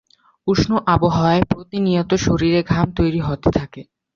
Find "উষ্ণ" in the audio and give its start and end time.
0.47-0.71